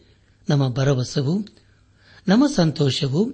[0.51, 1.41] ನಮ್ಮ ಭರವಸವು,
[2.29, 3.33] ನಮ್ಮ ಸಂತೋಷವು,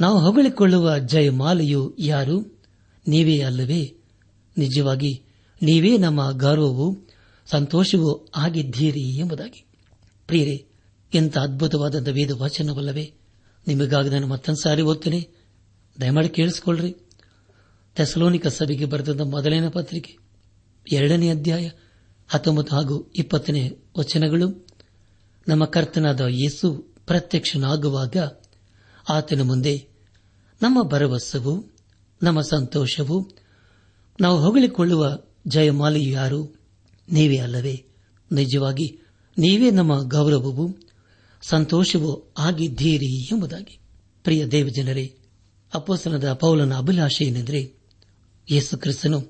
[0.00, 2.62] ನಾವು ಹೊಗಳಿಕೊಳ್ಳುವ ಜಯಮಾಲೆಯು ಯಾರು?
[3.08, 3.96] ನೀವೇ ಅಲ್ಲವೇ?
[4.58, 5.22] ನಿಜವಾಗಿ
[5.62, 6.98] ನೀವೇ ನಮ್ಮ ಗೌರವವು,
[7.46, 9.64] ಸಂತೋಷವೂ ಆಗಿದ್ದೀರಿ ಎಂಬುದಾಗಿ.
[10.26, 10.66] ಪ್ರಿಯರೇ,
[11.14, 13.14] ಎಂಥ ಅದ್ಭುತವಾದಂಥ ವೇದ ವಚನವಲ್ಲವೇ
[13.68, 15.28] ನಿಮಗಾಗಿ ನಾನು ಮತ್ತೊಂದು ಸಾರಿ ಓದ್ತೇನೆ.
[16.00, 16.96] ದಯಮಾಡಿ ಕೇಳಿಸಿಕೊಳ್ಳ್ರಿ.
[17.94, 20.16] ತೆಸಲೋನಿಕ ಸಭೆಗೆ ಬರೆದ ಮೊದಲನೇ ಪತ್ರಿಕೆ,
[20.92, 21.70] ಎರಡನೇ ಅಧ್ಯಾಯ,
[22.28, 24.66] ಹತ್ತೊಂಬತ್ತು ಹಾಗೂ ಇಪ್ಪತ್ತನೇ ವಚನಗಳು.
[25.48, 26.74] ನಮ್ಮ ಕರ್ತನಾದ ಯೇಸು
[27.06, 28.16] ಪ್ರತ್ಯಕ್ಷನಾಗುವಾಗ
[29.08, 29.88] ಆತನ ಮುಂದೆ,
[30.62, 31.64] ನಮ್ಮ ಭರವಸವು,
[32.22, 33.30] ನಮ್ಮ ಸಂತೋಷವು,
[34.20, 36.60] ನಾವು ಹೊಗಳಿಕೊಳ್ಳುವ ಜಯಮಾಲೆಯು ಯಾರು?
[37.12, 37.84] ನೀವೇ ಅಲ್ಲವೇ?
[38.32, 39.00] ನಿಜವಾಗಿ
[39.38, 40.76] ನೀವೇ ನಮ್ಮ ಗೌರವವು,
[41.42, 43.80] ಸಂತೋಷವೂ ಆಗಿದ್ದೀರಿ ಎಂಬುದಾಗಿ.
[44.24, 45.14] ಪ್ರಿಯ ದೇವಜನರೇ
[45.74, 47.79] ಅಪ್ಪಸನದ ಪೌಲನ ಅಭಿಲಾಷೆ ಏನೆಂದರೆ
[48.50, 49.20] ಯೇಸು ಕ್ರಿಸ್ತನು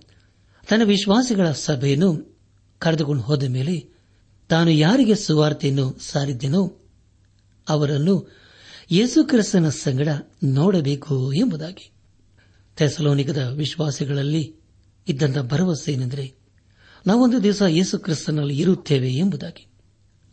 [0.69, 2.39] ತನ್ನ ವಿಶ್ವಾಸಿಗಳ ಸಭೆಯನ್ನು
[2.79, 3.95] ಕರೆದುಕೊಂಡು ಹೋದ ಮೇಲೆ
[4.49, 6.77] ತಾನು ಯಾರಿಗೆ ಸುವಾರ್ತೆಯನ್ನು ಸಾರಿದ್ದೆನೋ
[7.69, 8.41] ಅವರನ್ನು
[8.91, 10.09] ಯೇಸು ಕ್ರಿಸ್ತನ ಸಂಗಡ
[10.45, 11.91] ನೋಡಬೇಕು ಎಂಬುದಾಗಿ.
[12.77, 14.55] ಥೆಸಲೋನಿಕದ ವಿಶ್ವಾಸಿಗಳಲ್ಲಿ
[15.09, 16.35] ಇದ್ದಂಥ ಭರವಸೆ ಏನೆಂದರೆ
[17.07, 19.67] ನಾವೊಂದು ದಿವಸ ಯೇಸು ಕ್ರಿಸ್ತನಲ್ಲಿ ಇರುತ್ತೇವೆ ಎಂಬುದಾಗಿ.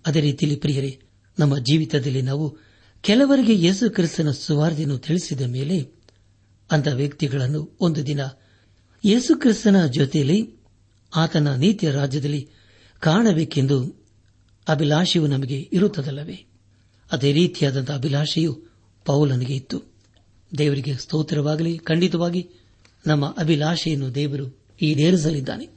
[0.06, 1.02] ಅದೇ ರೀತಿಯಲ್ಲಿ ಪ್ರಿಯರೇ,
[1.40, 2.58] ನಮ್ಮ ಜೀವಿತದಲ್ಲಿ ನಾವು
[3.02, 5.92] ಕೆಲವರಿಗೆ ಯೇಸು ಕ್ರಿಸ್ತನ ಸುವಾರ್ತೆಯನ್ನು ತಿಳಿಸಿದ ಮೇಲೆ
[6.72, 8.20] ಅಂತ ವ್ಯಕ್ತಿಗಳನ್ನು ಒಂದು ದಿನ
[9.06, 10.54] ಯೇಸು ಕ್ರಿಸ್ತನ ಜೊತೆಯಲ್ಲಿ
[11.16, 12.50] ಆತನ ನೀತಿಯ ರಾಜ್ಯದಲ್ಲಿ
[13.00, 14.06] ಕಾಣಬೇಕೆಂದು
[14.68, 16.46] ಅಭಿಲಾಷೆಯು ನಮಗೆ ಇರುತ್ತದಲ್ಲವೇ?
[17.12, 18.64] ಅದೇ ರೀತಿಯಾದಂತಹ ಅಭಿಲಾಷೆಯು
[19.06, 19.82] ಪೌಲನಿಗೆ ಇತ್ತು.
[20.58, 22.50] ದೇವರಿಗೆ ಸ್ತೋತ್ರವಾಗಲಿ, ಖಂಡಿತವಾಗಿ
[23.08, 25.70] ನಮ್ಮ ಅಭಿಲಾಷೆಯನ್ನು ದೇವರು ಈಡೇರಿಸಲಿದ್ದಾನೆ.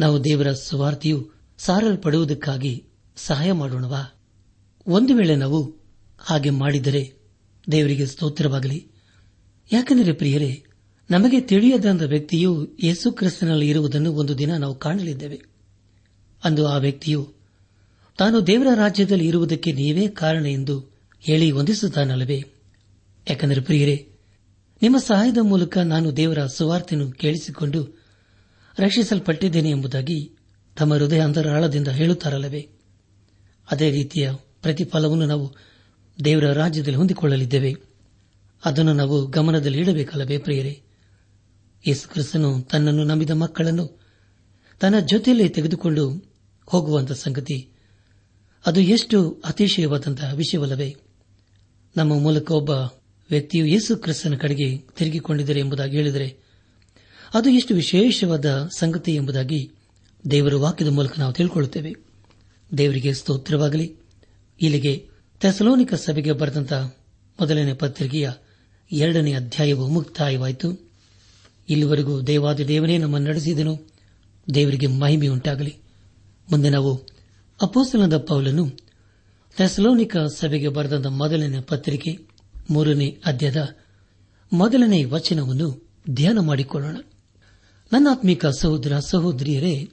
[0.00, 2.84] ನಾವು ದೇವರ ಸುವಾರ್ತೆಯು ಸಾರಲ್ಪಡುವುದಕ್ಕಾಗಿ
[3.16, 4.20] ಸಹಾಯ ಮಾಡೋಣವಾ?
[4.86, 5.76] ಒಂದು ವೇಳೆ ನಾವು
[6.18, 7.14] ಹಾಗೆ ಮಾಡಿದರೆ
[7.70, 8.88] ದೇವರಿಗೆ ಸ್ತೋತ್ರವಾಗಲಿ.
[9.72, 10.64] ಯಾಕೆಂದರೆ ಪ್ರಿಯರೇ
[11.10, 15.40] ನಮಗೆ ತಿಳಿಯದಂದ ವ್ಯಕ್ತಿಯು ಯೇಸು ಕ್ರಿಸ್ತನಲ್ಲಿ ಇರುವುದನ್ನು ಒಂದು ದಿನ ನಾವು ಕಾಣಲಿದ್ದೇವೆ.
[16.44, 17.32] ಅಂದು ಆ ವ್ಯಕ್ತಿಯು,
[18.18, 22.44] ತಾನು ದೇವರ ರಾಜ್ಯದಲ್ಲಿ ಇರುವುದಕ್ಕೆ ನೀವೇ ಕಾರಣ ಎಂದು ಹೇಳಿ ವಂದಿಸುತ್ತಾನಲ್ಲವೇ?
[23.30, 24.08] ಯಾಕೆಂದರೆ ಪ್ರಿಯರೇ,
[24.82, 28.00] ನಿಮ್ಮ ಸಹಾಯದ ಮೂಲಕ ನಾನು ದೇವರ ಸುವಾರ್ತೆಯನ್ನು ಕೇಳಿಸಿಕೊಂಡು
[28.78, 30.32] ರಕ್ಷಿಸಲ್ಪಟ್ಟಿದ್ದೇನೆ ಎಂಬುದಾಗಿ
[30.76, 32.68] ತಮ್ಮ ಹೃದಯ ಅಂತರಾಳದಿಂದ ಹೇಳುತ್ತಾರಲ್ಲವೇ?
[33.70, 35.56] ಅದೇ ರೀತಿಯ ಪ್ರತಿಫಲವನ್ನು ನಾವು
[36.24, 37.76] ದೇವರ ರಾಜ್ಯದಲ್ಲಿ ಹೊಂದಿಕೊಳ್ಳಲಿದ್ದೇವೆ.
[38.64, 40.82] ಅದನ್ನು ನಾವು ಗಮನದಲ್ಲಿ ಇಡಬೇಕಲ್ಲವೇ ಪ್ರಿಯರೇ?
[41.86, 44.00] ಯೇಸು ಕ್ರಿಸ್ತನು ತನ್ನನ್ನು ನಂಬಿದ ಮಕ್ಕಳನ್ನು
[44.80, 46.34] ತನ್ನ ಜೊತೆಯಲ್ಲಿ ತೆಗೆದುಕೊಂಡು
[46.66, 47.68] ಹೋಗುವಂತಹ ಸಂಗತಿ.
[48.66, 50.96] ಅದು ಎಷ್ಟು ಅತಿಶಯವಾದಂತಹ ವಿಷಯವಲ್ಲವೇ?
[51.96, 52.70] ನಮ್ಮ ಮೂಲಕ ಒಬ್ಬ
[53.30, 56.36] ವ್ಯಕ್ತಿಯು ಯೇಸು ಕ್ರಿಸ್ತನ ಕಡೆಗೆ ತಿರುಗಿಕೊಂಡಿದ್ದಾರೆ ಎಂಬುದಾಗಿ ಹೇಳಿದರೆ,
[57.34, 59.72] ಅದು ಎಷ್ಟು ವಿಶೇಷವಾದ ಸಂಗತಿ ಎಂಬುದಾಗಿ
[60.30, 61.94] ದೇವರ ವಾಕ್ಯದ ಮೂಲಕ ನಾವು ತಿಳ್ಕೊಳ್ಳುತ್ತೇವೆ.
[62.78, 63.96] ದೇವರಿಗೆ ಸ್ತೋತ್ರವಾಗಲಿ.
[64.60, 65.08] ಇಲ್ಲಿಗೆ
[65.40, 66.96] ತೆಸಲೋನಿಕ ಸಭೆಗೆ ಬರೆದಂತಹ
[67.40, 68.30] ಮೊದಲನೇ ಪತ್ರಿಕೆಯ
[68.92, 70.87] ಎರಡನೇ ಅಧ್ಯಾಯವು ಮುಕ್ತಾಯವಾಯಿತು.
[71.68, 73.86] ಇಲ್ಲಿವರೆಗೂ ದೇವಾದಿ ದೇವನೇ ನಮ್ಮನ್ನು ನಡೆಸಿದನು.
[74.54, 75.76] ದೇವರಿಗೆ ಮಹಿಮೆಯುಂಟಾಗಲಿ.
[76.50, 77.06] ಮುಂದೆ ನಾವು
[77.62, 78.70] ಅಪೋಸ್ತಲದ ಪೌಲನು
[79.56, 82.18] ಥೆಸಲೋನಿಕ ಸಭೆಗೆ ಬರೆದ ಮೊದಲನೇ ಪತ್ರಿಕೆ
[82.70, 83.76] ಮೂರನೇ ಅಧ್ಯಾಯದ
[84.52, 86.96] ಮೊದಲನೇ ವಚನವನ್ನು ಧ್ಯಾನ ಮಾಡಿಕೊಳ್ಳೋಣ.
[87.92, 89.90] ನನ್ನಾತ್ಮಿಕ ಸಹೋದರ ಸಹೋದರಿಯರೇ,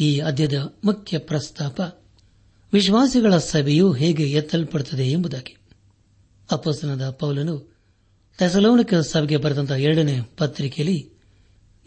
[0.00, 1.80] ಈ ಅಧ್ಯದ ಮುಖ್ಯ ಪ್ರಸ್ತಾಪ,
[2.72, 5.56] ವಿಶ್ವಾಸಿಗಳ ಸಭೆಯು ಹೇಗೆ ಎತ್ತಲ್ಪಡುತ್ತದೆ ಎಂಬುದಾಗಿ.
[6.50, 7.73] ಅಪಸನದ ಪೌಲನು
[8.38, 11.10] ಥೆಸಲೋನಿಕ ಸಭೆಗೆ ಬರೆದಂತಹ ಎರಡನೇ ಪತ್ರಿಕೆಯಲ್ಲಿ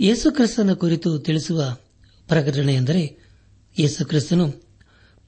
[0.01, 1.77] ಯೇಸುಕ್ರಿಸ್ತನ ಕುರಿತು ತಿಳಿಸುವ
[2.27, 3.17] ಪ್ರಕಟಣೆ ಎಂದರೆ
[3.79, 4.51] ಯೇಸುಕ್ರಿಸ್ತನು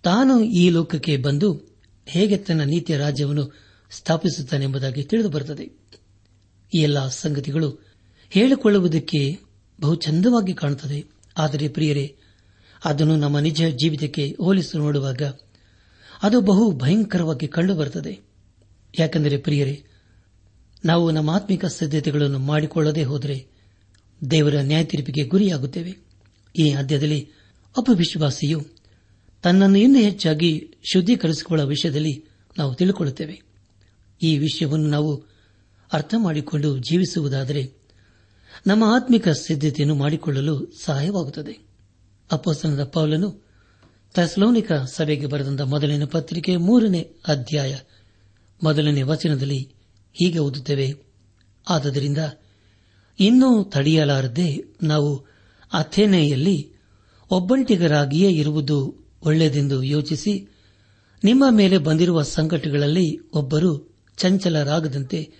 [0.03, 3.51] ತಾನು ಈ ಲೋಕಕ್ಕೆ ಬಂದು ಹೇಗೆ ತನ್ನ ನೀತಿಯ ರಾಜ್ಯವನ್ನು
[3.91, 5.69] ಸ್ಥಾಪಿಸುತ್ತಾನೆಂಬುದಾಗಿ ತಿಳಿದು ಬರುತ್ತದೆ.
[6.73, 7.87] ಈ ಎಲ್ಲ ಸಂಗತಿಗಳು
[8.29, 9.39] ಹೇಳಿಕೊಳ್ಳುವುದಕ್ಕೆ
[9.81, 11.05] ಬಹು ಚಂದವಾಗಿ ಕಾಣುತ್ತದೆ.
[11.37, 12.15] ಆದರೆ ಪ್ರಿಯರೇ,
[12.85, 15.21] ಅದನ್ನು ನಮ್ಮ ನಿಜ ಜೀವಿತಕ್ಕೆ ಹೋಲಿಸಿ ನೋಡುವಾಗ
[16.23, 18.19] ಅದು ಬಹು ಭಯಂಕರವಾಗಿ ಕಂಡುಬರುತ್ತದೆ.
[18.99, 19.83] ಯಾಕೆಂದರೆ ಪ್ರಿಯರೇ
[20.85, 23.47] ನಾವು ನಮ್ಮ ಆತ್ಮಿಕ ಸಿದ್ಧತೆಗಳನ್ನು ಮಾಡಿಕೊಳ್ಳದೆ ಹೋದರೆ
[24.31, 25.97] ದೇವರ ನ್ಯಾಯತೀರ್ಪಿಗೆ ಗುರಿಯಾಗುತ್ತೇವೆ.
[26.59, 27.29] ಈ ಅಧ್ಯದಲ್ಲಿ
[27.77, 32.25] ಅಪವಿಶ್ವಾಸಿಯು ವಿಶ್ವಾಸಿಯು ತನ್ನನ್ನು ಇನ್ನೂ ಹೆಚ್ಚಾಗಿ ಶುದ್ದೀಕರಿಸಿಕೊಳ್ಳುವ ವಿಷಯದಲ್ಲಿ
[32.57, 33.41] ನಾವು ತಿಳಿಕೊಳ್ಳುತ್ತೇವೆ.
[34.21, 35.23] ಈ ವಿಷಯವನ್ನು ನಾವು
[35.93, 37.73] ಅರ್ಥ ಮಾಡಿಕೊಂಡು ಜೀವಿಸುವುದಾದರೆ
[38.67, 41.69] ನಮ್ಮ ಆತ್ಮಿಕ ಸಿದ್ಧತೆಯನ್ನು ಮಾಡಿಕೊಳ್ಳಲು ಸಹಾಯವಾಗುತ್ತದೆ.
[42.31, 43.49] ಅಪ್ಪಸನದ ಪೌಲನು
[44.13, 47.79] ಥೆಸ್ಲೋನಿಕ ಸಭೆಗೆ ಬರೆದಂತ ಮೊದಲನೇ ಪತ್ರಿಕೆ ಮೂರನೇ ಅಧ್ಯಾಯ
[48.63, 49.78] ಮೊದಲನೇ ವಚನದಲ್ಲಿ
[50.19, 50.93] ಹೀಗೆ ಓದುತ್ತೇವೆ.
[51.69, 52.17] ಆದ್ದರಿಂದ
[53.19, 55.15] ಇನ್ನೂ ತಡೆಯಲಾರದೆ ನಾವು
[55.73, 56.71] ಅಥೇನೆಯಲ್ಲಿ
[57.31, 60.47] ಒಬ್ಬಂಟಿಗರಾಗಿಯೇ ಇರುವುದು ಒಳ್ಳೆಯದೆಂದು ಯೋಚಿಸಿ
[61.23, 65.31] ನಿಮ್ಮ ಮೇಲೆ ಬಂದಿರುವ ಸಂಕಟಗಳಲ್ಲಿ ಒಬ್ಬರು ಚಂಚಲರಾಗದಂತೆ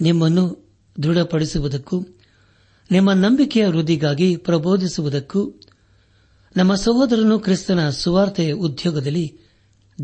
[0.00, 2.06] ನಿಮ್ಮನ್ನು ದೃಢಪಡಿಸುವುದಕ್ಕೂ,
[2.90, 5.60] ನಿಮ್ಮ ನಂಬಿಕೆಯ ವೃದ್ಧಿಗಾಗಿ ಪ್ರಬೋಧಿಸುವುದಕ್ಕೂ,
[6.56, 9.38] ನಮ್ಮ ಸಹೋದರನು ಕ್ರಿಸ್ತನ ಸುವಾರ್ತೆಯ ಉದ್ಯೋಗದಲ್ಲಿ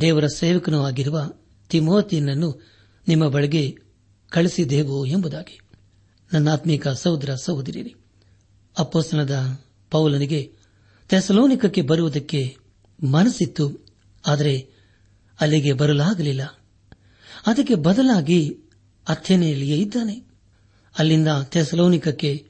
[0.00, 1.30] ದೇವರ ಸೇವಕನೂ ಆಗಿರುವ
[1.68, 2.62] ತಿಮೋತಿಯನ್ನು
[3.08, 3.87] ನಿಮ್ಮ ಬಳಿಗೆ
[4.30, 5.60] ಕಳಿಸಿದೆವು ಎಂಬುದಾಗಿ.
[6.32, 7.94] ನನ್ನ ಆತ್ಮೀಕ ಸಹೋದರ ಸಹೋದರಿ
[8.78, 10.52] ಅಪ್ಪೋಸ್ತನದ ಪೌಲನಿಗೆ
[11.08, 12.56] ತೆಸಲೋನಿಕಕ್ಕೆ ಬರುವುದಕ್ಕೆ
[13.04, 13.86] ಮನಸ್ಸಿತ್ತು,
[14.26, 14.68] ಆದರೆ
[15.40, 16.42] ಅಲ್ಲಿಗೆ ಬರಲಾಗಲಿಲ್ಲ.
[17.46, 18.50] ಅದಕ್ಕೆ ಬದಲಾಗಿ
[19.08, 20.24] ಅಥೆನೆಯಲ್ಲಿಯೇ ಇದ್ದಾನೆ.
[20.98, 22.46] ಅಲ್ಲಿಂದ ತೆಸಲೋನಿಕಕ್ಕೆ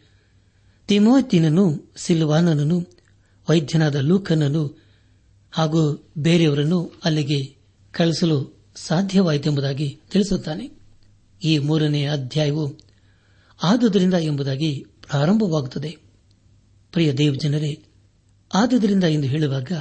[0.86, 2.78] ತಿಮೋತಿನನ್ನು ಸಿಲ್ವಾನನನ್ನು,
[3.50, 4.88] ವೈದ್ಯನಾದ ಲೂಕನನ್ನು
[5.52, 7.56] ಹಾಗೂ ಬೇರೆಯವರನ್ನು ಅಲ್ಲಿಗೆ
[7.92, 10.77] ಕಳಿಸಲು ಸಾಧ್ಯವಾಯಿತೆಂಬುದಾಗಿ ತಿಳಿಸುತ್ತಾನೆ.
[11.42, 12.79] ಈ ಮೂರನೇ ಅಧ್ಯಾಯವು
[13.62, 15.96] ಆದುದರಿಂದ ಎಂಬುದಾಗಿ ಪ್ರಾರಂಭವಾಗುತ್ತದೆ.
[16.92, 17.85] ಪ್ರಿಯ ದೇವಜನರೇ,
[18.55, 19.72] ಆದುದರಿಂದ ಎಂದು ಹೇಳುವಾಗ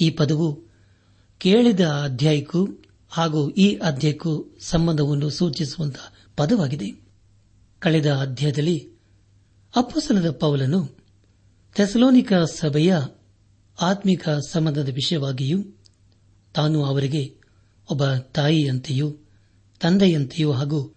[0.00, 0.62] ಈ ಪದವು
[1.38, 2.68] ಕೇಳಿದ ಅಧ್ಯಾಯಕ್ಕೂ
[3.08, 7.10] ಹಾಗೂ ಈ ಅಧ್ಯಾಯಕ್ಕೂ ಸಂಬಂಧವನ್ನು ಸೂಚಿಸುವಂತಹ ಪದವಾಗಿದೆ.
[7.78, 8.90] ಕಳೆದ ಅಧ್ಯಾಯದಲ್ಲಿ
[9.76, 10.96] ಅಪ್ಪಸಲದ ಪೌಲನು
[11.74, 12.96] ಥೆಸಲೋನಿಕ ಸಭೆಯ
[13.80, 15.62] ಆತ್ಮಿಕ ಸಂಬಂಧದ ವಿಷಯವಾಗಿಯೂ
[16.54, 17.34] ತಾನು ಅವರಿಗೆ
[17.90, 19.16] ಒಬ್ಬ ತಾಯಿಯಂತೆಯೂ
[19.80, 20.94] ತಂದೆಯಂತೆಯೂ ಹಾಗೂ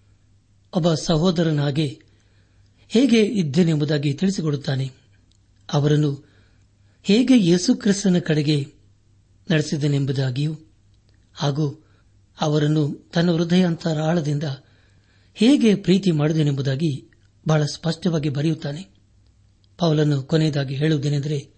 [0.73, 1.99] ಒಬ್ಬ ಸಹೋದರನಾಗೆ
[2.89, 4.91] ಹೇಗೆ ಇದ್ದೇನೆಂಬುದಾಗಿ ತಿಳಿಸಿಕೊಡುತ್ತಾನೆ.
[5.73, 6.29] ಅವರನ್ನು
[7.03, 8.67] ಹೇಗೆ ಯೇಸುಕ್ರಿಸ್ತನ ಕಡೆಗೆ
[9.51, 10.55] ನಡೆಸಿದನೆಂಬುದಾಗಿಯೂ
[11.33, 11.85] ಹಾಗೂ
[12.41, 14.43] ಅವರನ್ನು ತನ್ನ ಹೃದಯಾಂತರಾಳದಿಂದ
[15.33, 17.11] ಹೇಗೆ ಪ್ರೀತಿ ಮಾಡಿದನೆಂಬುದಾಗಿ
[17.47, 18.87] ಬಹಳ ಸ್ಪಷ್ಟವಾಗಿ ಬರೆಯುತ್ತಾನೆ.
[19.77, 21.53] ಪೌಲನ್ನು ಕೊನೆಯದಾಗಿ ಹೇಳುವುದೇನೆಂದರೆ,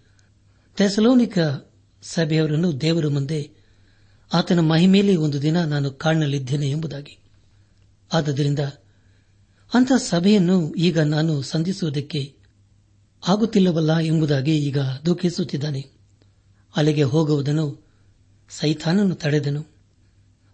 [0.76, 1.38] ಥೆಸಲೋನಿಕ
[2.02, 3.55] ಸಭೆಯವರನ್ನು ದೇವರ ಮುಂದೆ
[4.32, 7.18] ಆತನ ಮಹಿಮೇಲೆ ಒಂದು ದಿನ ನಾನು ಕಾಣಲಿದ್ದೇನೆ ಎಂಬುದಾಗಿ.
[8.12, 8.58] ಆದ್ದರಿಂದ
[9.74, 12.36] ಅಂಥ ಸಭೆಯನ್ನು ಈಗ ನಾನು ಸಂಧಿಸುವುದಕ್ಕೆ
[13.28, 15.86] ಆಗುತ್ತಿಲ್ಲವಲ್ಲ ಎಂಬುದಾಗಿ ಈಗ ದುಃಖಿಸುತ್ತಿದ್ದಾನೆ.
[16.76, 17.86] ಅಲ್ಲಿಗೆ ಹೋಗುವುದನ್ನು
[18.48, 19.66] ಸೈತಾನನು ತಡೆದನು.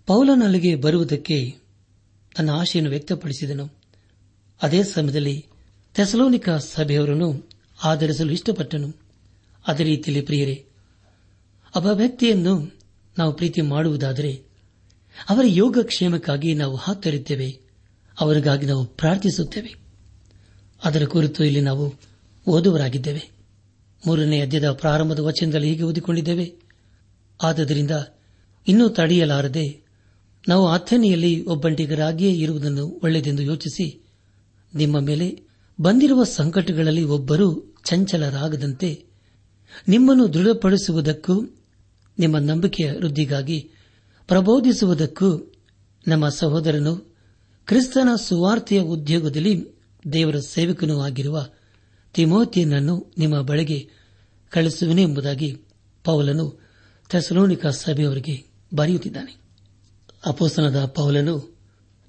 [0.07, 1.57] ಪೌಲನ ಅಲ್ಲಿಗೆ ಬರುವುದಕ್ಕೆ
[2.37, 3.71] ತನ್ನ ಆಶೆಯನ್ನು ವ್ಯಕ್ತಪಡಿಸಿದನು.
[4.63, 5.47] ಅದೇ ಸಮಯದಲ್ಲಿ
[5.95, 7.49] ಥೆಸಲೋನಿಕ ಸಭೆಯವರನ್ನು
[7.85, 8.95] ಆಧರಿಸಲು ಇಷ್ಟಪಟ್ಟನು.
[9.67, 10.67] ಅದೇ ರೀತಿಯಲ್ಲಿ ಪ್ರಿಯರೇ,
[11.77, 12.82] ಒಬ್ಬ ವ್ಯಕ್ತಿಯನ್ನು
[13.19, 14.43] ನಾವು ಪ್ರೀತಿ ಮಾಡುವುದಾದರೆ
[15.29, 17.61] ಅವರ ಯೋಗಕ್ಷೇಮಕ್ಕಾಗಿ ನಾವು ಹಾತೊರೆಯುತ್ತೇವೆ.
[18.21, 19.75] ಅವರಿಗಾಗಿ ನಾವು ಪ್ರಾರ್ಥಿಸುತ್ತೇವೆ.
[20.85, 21.95] ಅದರ ಕುರಿತು ಇಲ್ಲಿ ನಾವು
[22.47, 23.31] ಓದುವರಾಗಿದ್ದೇವೆ.
[24.07, 26.55] ಮೂರನೇ ಅಧ್ಯದ ಪ್ರಾರಂಭದ ವಚನದಲ್ಲಿ ಹೀಗೆ ಓದಿಕೊಂಡಿದ್ದೇವೆ.
[27.43, 27.91] ಆದ್ದರಿಂದ
[28.69, 29.83] ಇನ್ನೂ ತಡೆಯಲಾರದೆ
[30.49, 34.03] ನಾವು ಅಥೆನೆಯಲ್ಲಿ ಒಬ್ಬಂಟಿಗರಾಗಿಯೇ ಇರುವುದನ್ನು ಒಳ್ಳೆಯದೆಂದು ಯೋಚಿಸಿ
[34.75, 35.43] ನಿಮ್ಮ ಮೇಲೆ
[35.81, 39.05] ಬಂದಿರುವ ಸಂಕಟಗಳಲ್ಲಿ ಒಬ್ಬರೂ ಚಂಚಲರಾಗದಂತೆ
[39.89, 41.62] ನಿಮ್ಮನ್ನು ದೃಢಪಡಿಸುವುದಕ್ಕೂ
[42.23, 43.71] ನಿಮ್ಮ ನಂಬಿಕೆಯ ವೃದ್ಧಿಗಾಗಿ
[44.27, 45.53] ಪ್ರಬೋಧಿಸುವುದಕ್ಕೂ
[46.09, 46.97] ನಮ್ಮ ಸಹೋದರನು
[47.67, 49.67] ಕ್ರಿಸ್ತನ ಸುವಾರ್ತೆಯ ಉದ್ಯೋಗದಲ್ಲಿ
[50.13, 51.47] ದೇವರ ಸೇವಕನೂ ಆಗಿರುವ
[52.15, 53.91] ತಿಮೋತಿಯನನ್ನು ನಿಮ್ಮ ಬಳಿಗೆ
[54.51, 55.63] ಕಳಿಸುವೆನೆ ಎಂಬುದಾಗಿ
[56.05, 56.61] ಪೌಲನು
[57.09, 59.37] ಥೆಸಲೋನಿಕ ಸಭೆಯವರಿಗೆ ಬರೆಯುತ್ತಿದ್ದಾನೆ.
[60.27, 61.59] ಅಪೋಸನದ ಪೌಲನು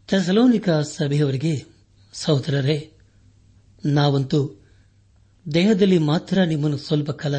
[0.07, 1.65] ಥೆಸಲೋನಿಕ ಸಭೆಯವರಿಗೆ,
[2.13, 2.91] ಸಹೋದರರೇ,
[3.85, 4.61] ನಾವಂತೂ
[5.53, 7.37] ದೇಹದಲ್ಲಿ ಮಾತ್ರ ನಿಮ್ಮನ್ನು ಸ್ವಲ್ಪ ಕಾಲ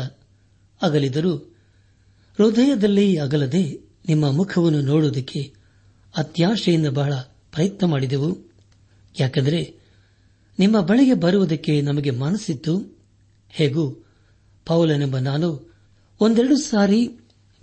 [0.83, 1.54] ಅಗಲಿದರೂ
[2.39, 5.55] ಹೃದಯದಲ್ಲಿ ಅಗಲದೆ ನಿಮ್ಮ ಮುಖವನ್ನು ನೋಡುವುದಕ್ಕೆ
[6.17, 7.15] ಅತ್ಯಾಶೆಯಿಂದ ಬಹಳ
[7.53, 8.39] ಪ್ರಯತ್ನ ಮಾಡಿದೆವು.
[9.21, 9.77] ಯಾಕೆಂದರೆ
[10.59, 12.99] ನಿಮ್ಮ ಬಳಿಗೆ ಬರುವುದಕ್ಕೆ ನಮಗೆ ಮನಸ್ಸಿತ್ತು.
[13.51, 14.07] ಹೇಗೂ,
[14.67, 15.75] ಪೌಲನೆಂಬ ನಾನು
[16.21, 17.11] ಒಂದೆರಡು ಸಾರಿ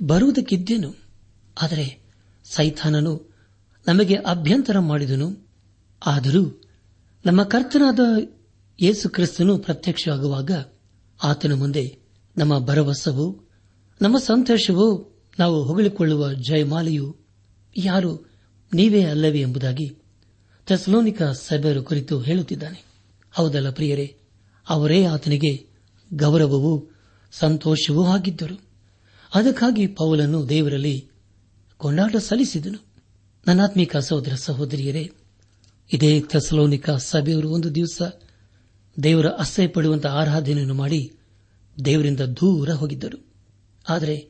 [0.01, 0.95] ಬರುವುದಕ್ಕಿದ್ದೇನು.
[1.61, 1.99] ಆದರೆ
[2.43, 3.35] ಸೈಥಾನನು
[3.87, 5.47] ನಮಗೆ ಅಭ್ಯಂತರ ಮಾಡಿದನು.
[6.05, 6.61] ಆದರೂ
[7.25, 7.99] ನಮ್ಮ ಕರ್ತನಾದ
[8.81, 10.51] ಯೇಸು ಕ್ರಿಸ್ತನು ಪ್ರತ್ಯಕ್ಷವಾಗುವಾಗ
[11.23, 11.99] ಆತನ ಮುಂದೆ
[12.37, 13.50] ನಮ್ಮ ಭರವಸವು
[14.01, 17.17] ನಮ್ಮ ಸಂತೋಷವು ನಾವು ಹೊಗಳಿಕೊಳ್ಳುವ ಜಯಮಾಲೆಯು
[17.77, 18.29] ಯಾರು
[18.73, 19.97] ನೀವೇ ಅಲ್ಲವೇ ಎಂಬುದಾಗಿ
[20.65, 22.85] ಥೆಸ್ಲೋನಿಕ ಸಭ್ಯರು ಕುರಿತು ಹೇಳುತ್ತಿದ್ದಾನೆ.
[23.31, 24.15] ಹೌದಲ್ಲ ಪ್ರಿಯರೇ,
[24.69, 25.67] ಅವರೇ ಆತನಿಗೆ
[26.13, 26.91] ಗೌರವವೂ
[27.31, 28.61] ಸಂತೋಷವೂ ಆಗಿದ್ದರು.
[29.35, 31.09] ಅದಕ್ಕಾಗಿ ಪೌಲನ್ನು ದೇವರಲ್ಲಿ
[31.77, 32.85] ಕೊಂಡಾಟ ಸಲ್ಲಿಸಿದನು.
[33.47, 35.11] ನನ್ನಾತ್ಮಿಕ ಸಹೋದರ ಸಹೋದರಿಯರೇ,
[35.93, 38.01] ಇದೇ ಥೆಸ್ಲೋನಿಕ ಸಭೆಯವರು ಒಂದು ದಿವಸ
[39.03, 41.11] ದೇವರ ಅಸಹ್ಯ ಪಡುವಂತಹ ಆರಾಧನೆಯನ್ನು ಮಾಡಿ
[41.85, 43.30] ದೇವರಿಂದ ದೂರ ಹೋಗಿದ್ದರು.
[43.89, 44.29] ಆದರೆ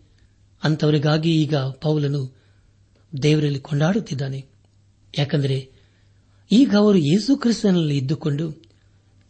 [0.63, 2.35] ಅಂತವರಿಗಾಗಿ ಈಗ ಪೌಲನು
[3.23, 4.45] ದೇವರಲ್ಲಿ ಕೊಂಡಾಡುತ್ತಿದ್ದಾನೆ.
[5.17, 5.71] ಯಾಕೆಂದರೆ
[6.51, 8.63] ಈಗ ಅವರು ಯೇಸು ಕ್ರಿಸ್ತನಲ್ಲಿ ಇದ್ದುಕೊಂಡು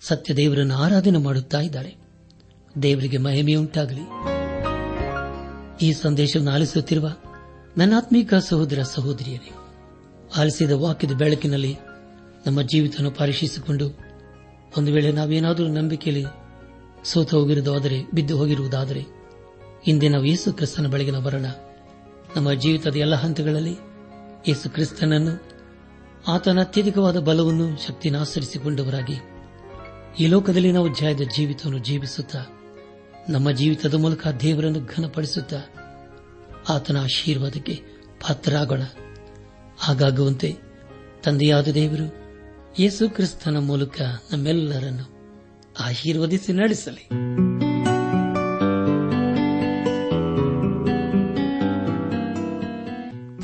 [0.02, 1.96] ಸತ್ಯ ದೇವರನ್ನು ಆರಾಧನೆ ಮಾಡುತ್ತಾ ಇದ್ದಾರೆ.
[2.84, 4.02] ದೇವರಿಗೆ ಮಹಿಮೆಯುಂಟಾಗಲಿ
[5.82, 7.10] ಈ ಸಂದೇಶವನ್ನು ಆಲಿಸುತ್ತಿರುವ
[7.78, 9.52] ನನ್ನಾತ್ಮೀಕ ಸಹೋದರ ಸಹೋದರಿಯರೇ,
[10.38, 11.76] ಆಲಿಸಿದ ವಾಕ್ಯದ ಬೆಳಕಿನಲ್ಲಿ
[12.48, 13.90] ನಮ್ಮ ಜೀವಿತವನ್ನು ಪರೀಕ್ಷಿಸಿಕೊಂಡು
[14.78, 16.26] ಒಂದು ವೇಳೆ ನಾವೇನಾದರೂ ನಂಬಿಕೆಯಲ್ಲಿ
[17.04, 19.21] ಸೋತು ಹೋಗಿರುವುದಾದರೆ ಬಿದ್ದು ಹೋಗಿರುವುದಾದರೆ
[19.88, 21.46] ಇಂದೇ ನಾವು ಯೇಸು ಕ್ರಿಸ್ತನ ಬೆಳಗಿನ ಬರೋಣ
[22.36, 23.76] ನಮ್ಮ ಜೀವಿತದ ಎಲ್ಲ ಹಂತಗಳಲ್ಲಿ
[24.48, 25.34] ಯೇಸು ಕ್ರಿಸ್ತನನ್ನು
[26.28, 29.18] ಆತನ ಅತ್ಯಧಿಕವಾದ ಬಲವನ್ನು ಶಕ್ತಿಯನ್ನು ಆಚರಿಸಿಕೊಂಡವರಾಗಿ
[30.20, 32.42] ಈ ಲೋಕದಲ್ಲಿ ನಾವು ಜಯದ ಜೀವಿತವನ್ನು ಜೀವಿಸುತ್ತಾ,
[33.30, 35.60] ನಮ್ಮ ಜೀವಿತದ ಮೂಲಕ ದೇವರನ್ನು ಘನಪಡಿಸುತ್ತಾ
[36.70, 37.76] ಆತನ ಆಶೀರ್ವಾದಕ್ಕೆ
[38.28, 38.82] ಪಾತ್ರರಾಗೋಣ.
[39.80, 40.58] ಹಾಗಾಗುವಂತೆ
[41.24, 42.08] ತಂದೆಯಾದ ದೇವರು
[42.80, 45.06] ಯೇಸು ಕ್ರಿಸ್ತನ ಮೂಲಕ ನಮ್ಮೆಲ್ಲರನ್ನು
[45.80, 47.10] ಆಶೀರ್ವದಿಸಿ ನಡೆಸಲಿ.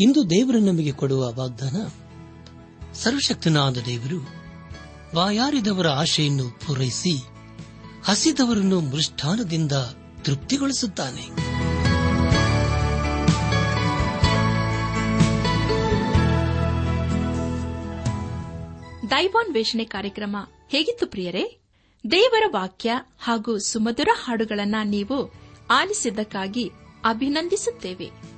[0.00, 1.76] ಇಂದು ದೇವರು ನಮಗೆ ಕೊಡುವ ವಾಗ್ದಾನ,
[2.94, 4.28] ಸರ್ವಶಕ್ತನಾದ ದೇವರು
[5.14, 7.18] ಬಾಯಾರಿದವರ ಆಶೆಯನ್ನು ಪೂರೈಸಿ,
[8.04, 9.72] ಹಸಿದವರನ್ನು ಮೃಷ್ಠಾನದಿಂದ
[10.22, 11.28] ತೃಪ್ತಿಗೊಳಿಸುತ್ತಾನೆ.
[19.10, 20.36] ದೈವಾನ್ ವೇಷಣೆ ಕಾರ್ಯಕ್ರಮ
[20.68, 21.58] ಹೇಗಿತ್ತು ಪ್ರಿಯರೇ?
[22.10, 25.32] ದೇವರ ವಾಕ್ಯ ಹಾಗೂ ಸುಮಧುರ ಹಾಡುಗಳನ್ನ ನೀವು
[25.70, 26.70] ಆಲಿಸಿದ್ದಕ್ಕಾಗಿ
[27.04, 28.37] ಅಭಿನಂದಿಸುತ್ತೇವೆ.